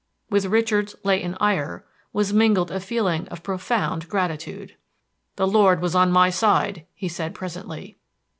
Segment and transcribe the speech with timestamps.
[0.31, 4.75] With Richard's latent ire was mingled a feeling of profound gratitude.
[5.35, 7.99] "The Lord was on my side," he said presently.